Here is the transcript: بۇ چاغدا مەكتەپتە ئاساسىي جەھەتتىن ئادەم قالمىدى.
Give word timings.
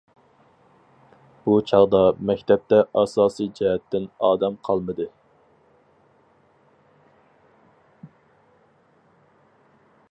بۇ 1.49 1.57
چاغدا 1.71 1.99
مەكتەپتە 2.29 2.79
ئاساسىي 3.01 3.51
جەھەتتىن 3.59 4.09
ئادەم 4.27 4.57
قالمىدى. 4.69 5.07